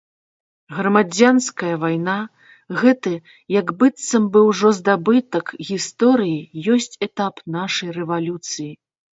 Грамадзянская 0.77 1.73
вайна, 1.83 2.15
гэты 2.79 3.13
як 3.59 3.67
быццам 3.81 4.23
бы 4.37 4.45
ўжо 4.49 4.71
здабытак 4.79 5.53
гісторыі, 5.69 6.39
ёсць 6.77 6.99
этап 7.09 7.47
нашай 7.59 7.89
рэвалюцыі. 8.01 8.71